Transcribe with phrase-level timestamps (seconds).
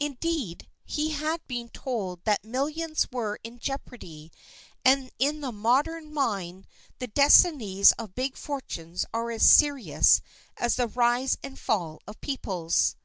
[0.00, 4.32] Indeed, he had been told that millions were in jeopardy,
[4.84, 6.66] and in the modern mind
[6.98, 10.22] the destinies of big fortunes are as serious
[10.56, 12.96] as the rise and fall of peoples.